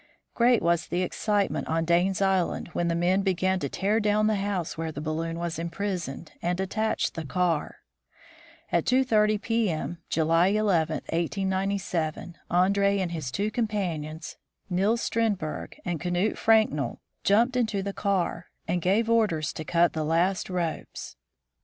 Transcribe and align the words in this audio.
Great 0.33 0.63
was 0.63 0.87
the 0.87 1.03
excitement 1.03 1.67
on 1.67 1.85
Dane's 1.85 2.23
island 2.23 2.69
when 2.69 2.87
the 2.87 2.95
men 2.95 3.21
began 3.21 3.59
to 3.59 3.69
tear 3.69 3.99
down 3.99 4.25
the 4.25 4.33
house 4.37 4.75
where 4.75 4.91
the 4.91 4.99
balloon 4.99 5.37
was 5.37 5.59
imprisoned, 5.59 6.31
and 6.41 6.59
attach 6.59 7.11
the 7.13 7.23
car. 7.23 7.81
At 8.71 8.85
2.30 8.85 9.39
p.m., 9.39 9.97
July 10.09 10.47
11, 10.47 10.95
1897, 11.09 12.35
Andree 12.49 12.99
and 12.99 13.11
his 13.11 13.29
two 13.31 13.51
companions, 13.51 14.37
Nils 14.71 15.01
Strindberg 15.03 15.79
and 15.85 16.01
Knut 16.01 16.35
Fraenkel, 16.35 16.97
jumped 17.23 17.55
into 17.55 17.83
the 17.83 17.93
car, 17.93 18.47
and 18.67 18.81
gave 18.81 19.07
orders 19.07 19.53
to 19.53 19.63
cut 19.63 19.93
the 19.93 20.03
last 20.03 20.49
ropes. 20.49 21.15